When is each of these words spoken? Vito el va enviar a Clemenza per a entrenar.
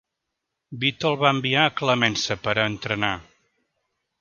Vito 0.83 1.09
el 1.11 1.17
va 1.23 1.33
enviar 1.37 1.65
a 1.67 1.73
Clemenza 1.81 2.39
per 2.47 2.57
a 2.63 2.67
entrenar. 2.73 3.13